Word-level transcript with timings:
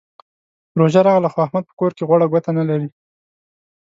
روژه 0.79 1.01
راغله؛ 1.07 1.29
خو 1.31 1.39
احمد 1.45 1.63
په 1.67 1.73
کور 1.79 1.91
کې 1.97 2.03
غوړه 2.07 2.25
ګوته 2.31 2.51
نه 2.57 2.63
لري. 2.69 2.89